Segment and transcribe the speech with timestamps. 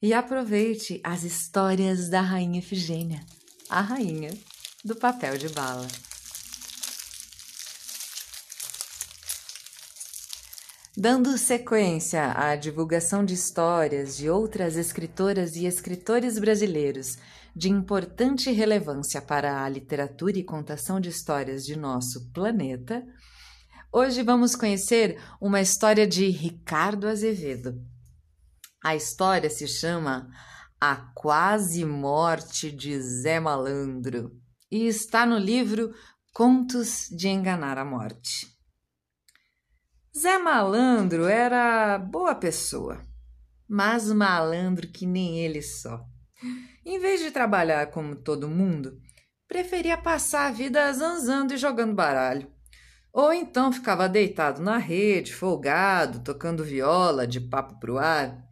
[0.00, 3.24] e aproveite as histórias da Rainha Efigênia,
[3.68, 4.30] a rainha
[4.84, 5.86] do papel de bala.
[10.96, 17.16] Dando sequência à divulgação de histórias de outras escritoras e escritores brasileiros
[17.54, 23.04] de importante relevância para a literatura e contação de histórias de nosso planeta,
[23.90, 27.80] Hoje vamos conhecer uma história de Ricardo Azevedo.
[28.82, 30.30] A história se chama
[30.80, 34.30] A Quase Morte de Zé Malandro
[34.70, 35.92] e está no livro
[36.32, 38.46] Contos de Enganar a Morte.
[40.16, 43.04] Zé Malandro era boa pessoa,
[43.68, 46.04] mas malandro que nem ele só.
[46.86, 48.96] Em vez de trabalhar como todo mundo,
[49.48, 52.48] preferia passar a vida zanzando e jogando baralho.
[53.12, 58.46] Ou então ficava deitado na rede, folgado, tocando viola de papo pro ar.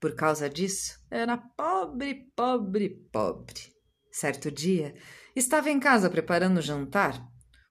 [0.00, 3.60] Por causa disso, era pobre, pobre, pobre.
[4.12, 4.94] Certo dia,
[5.34, 7.20] estava em casa preparando o jantar,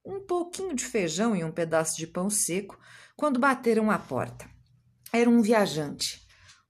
[0.06, 2.78] um pouquinho de feijão e um pedaço de pão seco,
[3.16, 4.50] quando bateram à porta.
[5.12, 6.22] Era um viajante.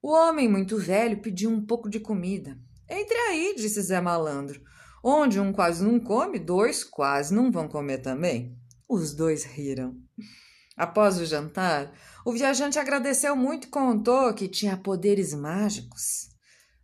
[0.01, 2.57] O homem, muito velho, pediu um pouco de comida.
[2.89, 4.61] Entre aí, disse Zé Malandro.
[5.03, 8.57] Onde um quase não come, dois quase não vão comer também.
[8.87, 9.95] Os dois riram.
[10.77, 11.91] Após o jantar,
[12.23, 16.29] o viajante agradeceu muito e contou que tinha poderes mágicos.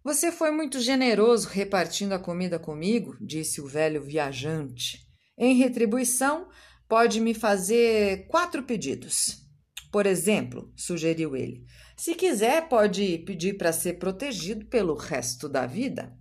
[0.03, 4.99] Você foi muito generoso repartindo a comida comigo, disse o velho viajante.
[5.37, 6.49] Em retribuição,
[6.89, 9.43] pode me fazer quatro pedidos.
[9.91, 11.63] Por exemplo, sugeriu ele,
[11.95, 16.11] se quiser, pode pedir para ser protegido pelo resto da vida.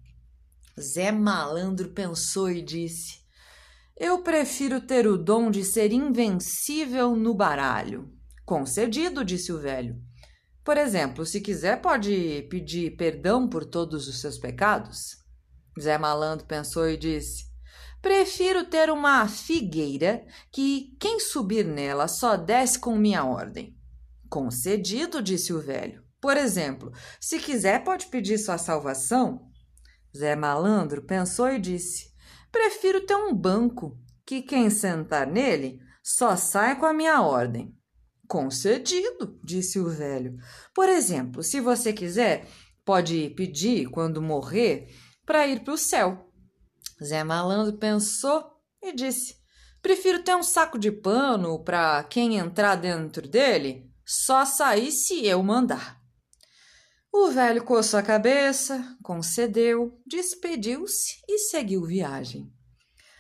[0.79, 3.22] Zé Malandro pensou e disse:
[4.03, 8.13] eu prefiro ter o dom de ser invencível no baralho.
[8.45, 9.97] Concedido, disse o velho.
[10.65, 15.19] Por exemplo, se quiser, pode pedir perdão por todos os seus pecados?
[15.81, 17.45] Zé Malandro pensou e disse:
[18.01, 23.79] Prefiro ter uma figueira que quem subir nela só desce com minha ordem.
[24.29, 26.03] Concedido, disse o velho.
[26.21, 26.91] Por exemplo,
[27.21, 29.49] se quiser, pode pedir sua salvação?
[30.17, 32.12] Zé Malandro pensou e disse:
[32.53, 37.75] Prefiro ter um banco, que quem sentar nele só sai com a minha ordem.
[38.29, 40.37] Concedido, disse o velho.
[40.75, 42.47] Por exemplo, se você quiser,
[42.85, 44.89] pode pedir, quando morrer,
[45.25, 46.31] para ir para o céu.
[47.03, 48.45] Zé Malandro pensou
[48.83, 49.37] e disse:
[49.81, 55.43] Prefiro ter um saco de pano para quem entrar dentro dele só sair se eu
[55.43, 56.02] mandar.
[57.15, 62.51] O velho coçou a cabeça, concedeu, despediu-se e seguiu viagem.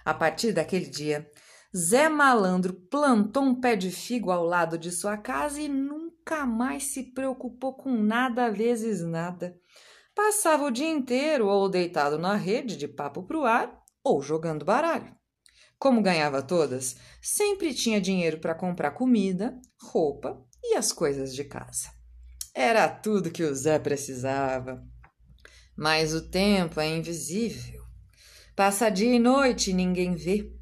[0.02, 1.30] A partir daquele dia,
[1.76, 6.84] Zé Malandro plantou um pé de figo ao lado de sua casa e nunca mais
[6.84, 9.54] se preocupou com nada vezes nada.
[10.14, 15.14] Passava o dia inteiro ou deitado na rede de papo pro ar ou jogando baralho.
[15.78, 22.01] Como ganhava todas, sempre tinha dinheiro para comprar comida, roupa e as coisas de casa.
[22.54, 24.86] Era tudo que o Zé precisava.
[25.76, 27.82] Mas o tempo é invisível.
[28.54, 30.52] Passa dia e noite e ninguém vê.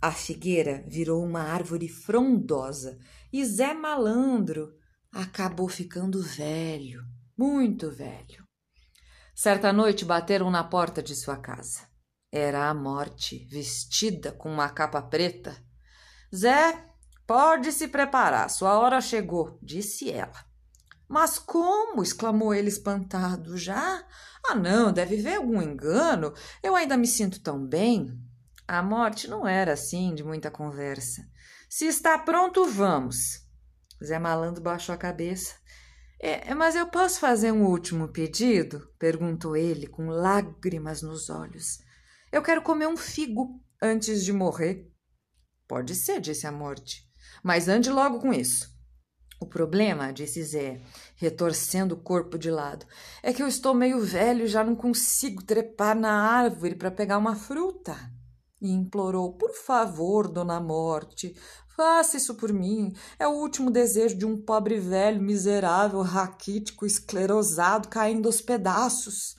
[0.00, 2.98] A figueira virou uma árvore frondosa
[3.32, 4.72] e Zé Malandro
[5.10, 7.04] acabou ficando velho,
[7.36, 8.46] muito velho.
[9.34, 11.88] Certa noite bateram na porta de sua casa.
[12.30, 15.56] Era a morte, vestida com uma capa preta.
[16.34, 16.86] Zé,
[17.26, 20.47] pode se preparar, sua hora chegou, disse ela.
[21.08, 22.02] Mas como?
[22.02, 23.56] exclamou ele espantado.
[23.56, 24.04] Já?
[24.46, 26.34] Ah, não, deve ver algum engano.
[26.62, 28.16] Eu ainda me sinto tão bem.
[28.66, 31.26] A morte não era assim de muita conversa.
[31.68, 33.46] Se está pronto, vamos.
[34.04, 35.54] Zé Malandro baixou a cabeça.
[36.20, 38.92] É, mas eu posso fazer um último pedido?
[38.98, 41.78] perguntou ele, com lágrimas nos olhos.
[42.30, 44.90] Eu quero comer um figo antes de morrer.
[45.66, 47.08] Pode ser, disse a morte.
[47.42, 48.77] Mas ande logo com isso.
[49.40, 50.80] O problema, disse Zé,
[51.14, 52.84] retorcendo o corpo de lado,
[53.22, 57.18] é que eu estou meio velho e já não consigo trepar na árvore para pegar
[57.18, 57.96] uma fruta.
[58.60, 61.36] e implorou: Por favor, dona Morte,
[61.76, 62.92] faça isso por mim.
[63.16, 69.36] É o último desejo de um pobre velho, miserável, raquítico, esclerosado, caindo aos pedaços.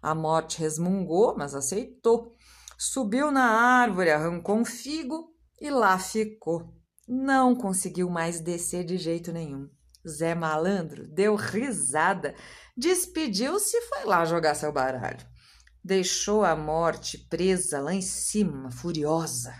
[0.00, 2.34] A morte resmungou, mas aceitou.
[2.78, 6.77] Subiu na árvore, arrancou um figo e lá ficou.
[7.10, 9.66] Não conseguiu mais descer de jeito nenhum.
[10.06, 12.34] Zé Malandro deu risada,
[12.76, 15.26] despediu-se e foi lá jogar seu baralho.
[15.82, 19.54] Deixou a morte presa lá em cima, furiosa.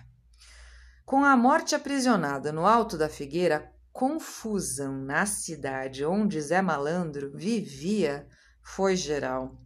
[1.07, 8.29] Com a morte aprisionada no alto da figueira, confusão na cidade onde Zé Malandro vivia
[8.63, 9.59] foi geral.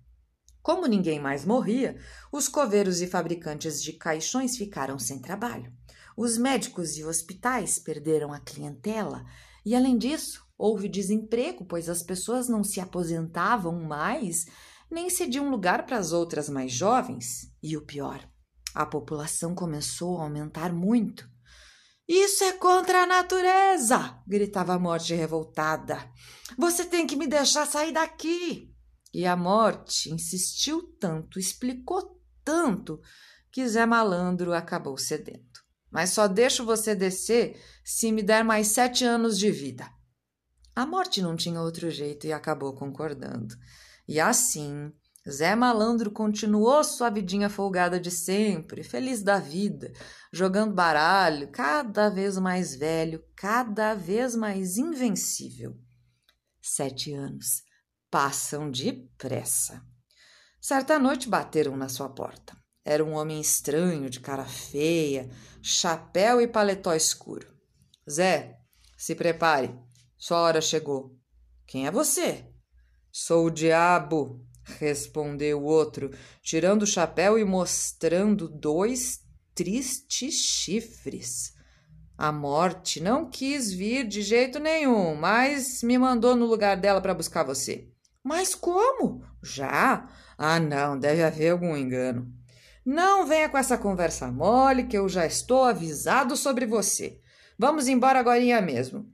[0.62, 1.98] Como ninguém mais morria,
[2.30, 5.72] os coveiros e fabricantes de caixões ficaram sem trabalho.
[6.16, 9.24] Os médicos e hospitais perderam a clientela
[9.64, 14.46] e, além disso, houve desemprego, pois as pessoas não se aposentavam mais
[14.90, 17.50] nem cediam lugar para as outras mais jovens.
[17.62, 18.28] E o pior,
[18.74, 21.30] a população começou a aumentar muito.
[22.06, 24.20] Isso é contra a natureza!
[24.26, 25.98] gritava a morte revoltada.
[26.58, 28.70] Você tem que me deixar sair daqui!
[29.14, 33.00] E a morte insistiu tanto, explicou tanto,
[33.50, 35.51] que Zé Malandro acabou cedendo.
[35.92, 39.88] Mas só deixo você descer se me der mais sete anos de vida.
[40.74, 43.54] A morte não tinha outro jeito e acabou concordando.
[44.08, 44.90] E assim,
[45.28, 49.92] Zé Malandro continuou sua vidinha folgada de sempre, feliz da vida,
[50.32, 55.76] jogando baralho, cada vez mais velho, cada vez mais invencível.
[56.60, 57.62] Sete anos
[58.10, 59.82] passam depressa.
[60.60, 62.61] Certa noite bateram na sua porta.
[62.84, 65.30] Era um homem estranho, de cara feia,
[65.62, 67.46] chapéu e paletó escuro.
[68.10, 68.58] Zé,
[68.96, 69.72] se prepare,
[70.18, 71.16] sua hora chegou.
[71.66, 72.44] Quem é você?
[73.10, 74.44] Sou o diabo,
[74.78, 76.10] respondeu o outro,
[76.42, 79.20] tirando o chapéu e mostrando dois
[79.54, 81.52] tristes chifres.
[82.16, 87.14] A morte não quis vir de jeito nenhum, mas me mandou no lugar dela para
[87.14, 87.88] buscar você.
[88.22, 89.24] Mas como?
[89.42, 90.08] Já?
[90.38, 92.32] Ah, não, deve haver algum engano.
[92.84, 97.20] Não venha com essa conversa mole que eu já estou avisado sobre você.
[97.58, 99.06] Vamos embora agora mesmo.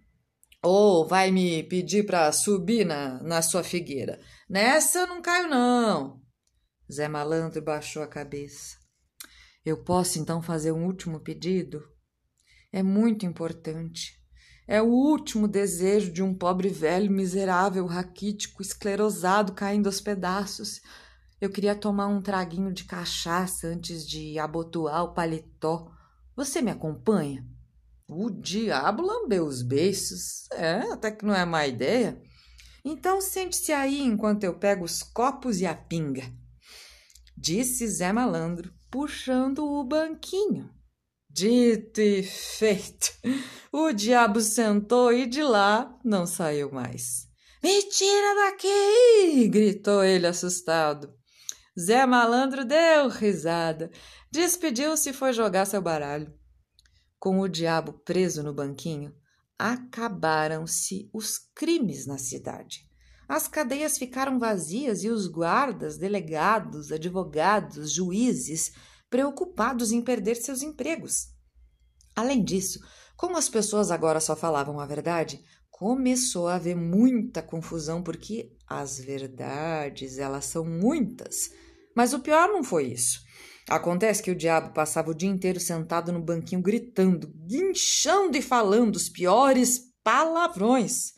[0.63, 4.19] Ou vai me pedir para subir na, na sua figueira.
[4.49, 6.21] Nessa eu não caio, não.
[6.91, 8.77] Zé Malandro baixou a cabeça.
[9.65, 11.83] Eu posso então fazer um último pedido?
[12.73, 14.19] É muito importante.
[14.67, 20.81] É o último desejo de um pobre velho miserável, raquítico, esclerosado, caindo aos pedaços.
[21.41, 25.89] Eu queria tomar um traguinho de cachaça antes de abotoar o paletó.
[26.35, 27.47] Você me acompanha?
[28.09, 30.51] O diabo lambeu os beiços.
[30.53, 32.21] É, até que não é má ideia.
[32.85, 36.25] Então sente-se aí enquanto eu pego os copos e a pinga.
[37.37, 40.69] Disse Zé Malandro, puxando o banquinho.
[41.31, 43.13] Dito e feito.
[43.71, 47.29] O diabo sentou e de lá não saiu mais.
[47.63, 49.49] Me tira daqui!
[49.49, 51.18] gritou ele assustado.
[51.79, 53.89] Zé Malandro deu risada,
[54.33, 56.33] despediu-se e foi jogar seu baralho.
[57.21, 59.15] Com o diabo preso no banquinho,
[59.57, 62.81] acabaram-se os crimes na cidade.
[63.29, 68.73] As cadeias ficaram vazias e os guardas, delegados, advogados, juízes
[69.09, 71.29] preocupados em perder seus empregos.
[72.17, 72.81] Além disso,
[73.17, 78.99] como as pessoas agora só falavam a verdade, começou a haver muita confusão porque as
[78.99, 81.51] verdades, elas são muitas.
[81.99, 83.19] Mas o pior não foi isso.
[83.69, 88.95] Acontece que o diabo passava o dia inteiro sentado no banquinho gritando, guinchando e falando
[88.95, 91.13] os piores palavrões.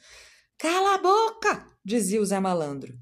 [0.59, 1.67] Cala a boca!
[1.85, 2.95] dizia o Zé Malandro.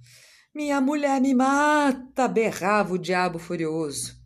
[0.53, 2.27] Minha mulher me mata!
[2.27, 4.17] berrava o diabo furioso.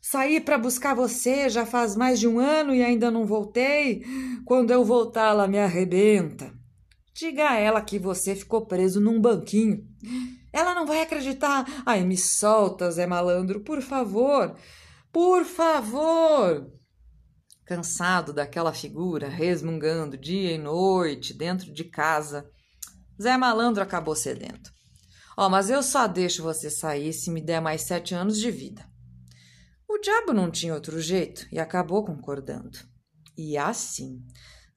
[0.00, 4.04] Saí para buscar você já faz mais de um ano e ainda não voltei.
[4.44, 6.55] Quando eu voltar, ela me arrebenta.
[7.16, 9.88] Diga a ela que você ficou preso num banquinho.
[10.52, 11.64] Ela não vai acreditar.
[11.86, 14.54] Ai, me solta, Zé Malandro, por favor.
[15.10, 16.70] Por favor.
[17.64, 22.50] Cansado daquela figura, resmungando dia e noite dentro de casa,
[23.20, 24.68] Zé Malandro acabou cedendo.
[25.38, 28.50] Ó, oh, mas eu só deixo você sair se me der mais sete anos de
[28.50, 28.86] vida.
[29.88, 32.78] O diabo não tinha outro jeito e acabou concordando.
[33.38, 34.22] E assim,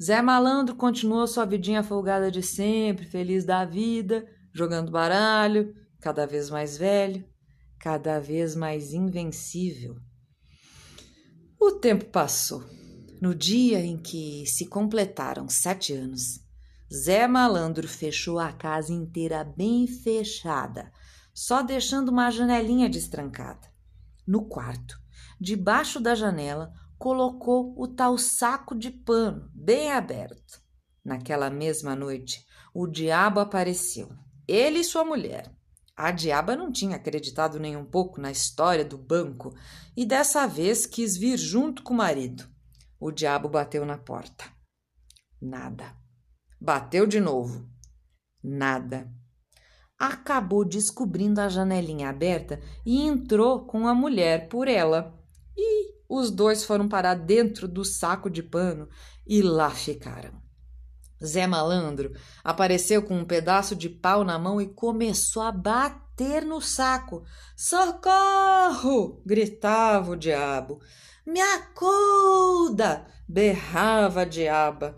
[0.02, 6.50] Zé Malandro continuou sua vidinha folgada de sempre, feliz da vida, jogando baralho, cada vez
[6.50, 7.28] mais velho,
[7.78, 9.98] cada vez mais invencível.
[11.60, 12.64] O tempo passou.
[13.22, 16.40] No dia em que se completaram sete anos,
[16.92, 20.94] Zé Malandro fechou a casa inteira bem fechada,
[21.34, 23.68] só deixando uma janelinha destrancada.
[24.26, 24.98] No quarto,
[25.42, 30.62] debaixo da janela, colocou o tal saco de pano bem aberto.
[31.04, 34.10] Naquela mesma noite, o diabo apareceu,
[34.46, 35.50] ele e sua mulher.
[35.96, 39.54] A diaba não tinha acreditado nem um pouco na história do banco
[39.98, 42.48] e dessa vez quis vir junto com o marido.
[43.00, 44.46] O diabo bateu na porta.
[45.42, 45.96] Nada.
[46.60, 47.70] Bateu de novo.
[48.44, 49.10] Nada.
[49.98, 55.19] Acabou descobrindo a janelinha aberta e entrou com a mulher por ela.
[56.10, 58.90] Os dois foram parar dentro do saco de pano
[59.28, 60.42] e lá ficaram.
[61.24, 62.14] Zé Malandro
[62.44, 67.24] apareceu com um pedaço de pau na mão e começou a bater no saco.
[67.56, 69.22] Socorro!
[69.24, 70.82] gritava o diabo.
[71.26, 73.06] Me acuda!
[73.28, 74.98] berrava a diaba.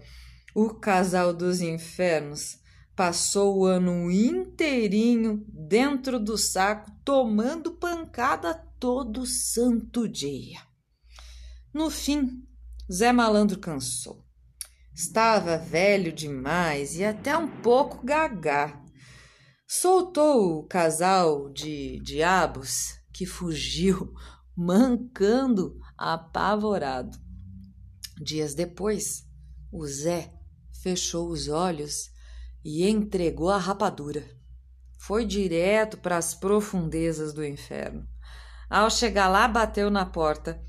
[0.55, 2.59] O casal dos infernos
[2.95, 10.70] passou o ano inteirinho dentro do saco, tomando pancada todo santo dia.
[11.73, 12.43] No fim,
[12.91, 14.25] Zé Malandro cansou.
[14.93, 18.83] Estava velho demais e até um pouco gagá.
[19.65, 24.13] Soltou o casal de diabos que fugiu,
[24.53, 27.17] mancando apavorado.
[28.21, 29.23] Dias depois,
[29.71, 30.33] o Zé
[30.83, 32.09] fechou os olhos
[32.65, 34.25] e entregou a rapadura.
[34.99, 38.05] Foi direto para as profundezas do inferno.
[38.69, 40.61] Ao chegar lá, bateu na porta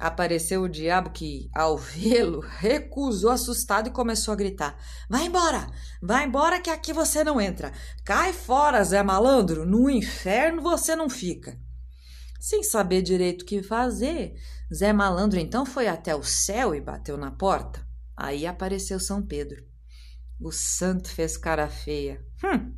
[0.00, 4.74] Apareceu o diabo que, ao vê-lo, recusou assustado e começou a gritar:
[5.10, 5.66] Vai embora!
[6.00, 7.70] Vai embora que aqui você não entra!
[8.02, 9.66] Cai fora, Zé Malandro!
[9.66, 11.60] No inferno você não fica!
[12.40, 14.32] Sem saber direito o que fazer,
[14.74, 17.86] Zé Malandro então foi até o céu e bateu na porta.
[18.16, 19.62] Aí apareceu São Pedro.
[20.40, 22.24] O santo fez cara feia.
[22.42, 22.74] Hum,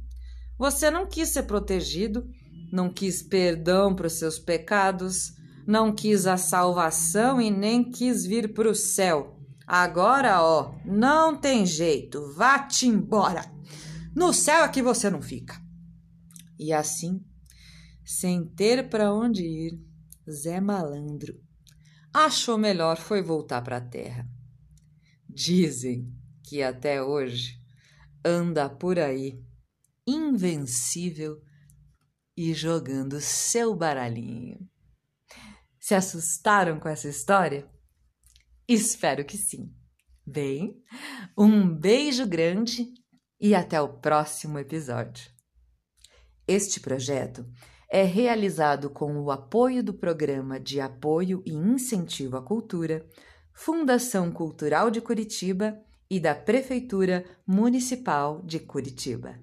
[0.59, 2.29] você não quis ser protegido,
[2.73, 8.53] não quis perdão para os seus pecados não quis a salvação e nem quis vir
[8.53, 9.39] para o céu.
[9.67, 13.45] Agora, ó, não tem jeito, vá-te embora.
[14.15, 15.61] No céu aqui você não fica.
[16.59, 17.25] E assim,
[18.05, 19.81] sem ter para onde ir,
[20.31, 21.43] Zé Malandro
[22.13, 24.29] achou melhor foi voltar para a terra.
[25.29, 26.13] Dizem
[26.45, 27.59] que até hoje
[28.25, 29.43] anda por aí,
[30.07, 31.41] invencível
[32.37, 34.59] e jogando seu baralhinho.
[35.93, 37.69] Se assustaram com essa história?
[38.67, 39.71] Espero que sim.
[40.27, 40.83] Bem,
[41.37, 42.87] um beijo grande
[43.39, 45.31] e até o próximo episódio.
[46.49, 47.45] Este projeto
[47.91, 53.07] é realizado com o apoio do Programa de Apoio e Incentivo à Cultura,
[53.53, 59.39] Fundação Cultural de Curitiba e da Prefeitura Municipal de Curitiba.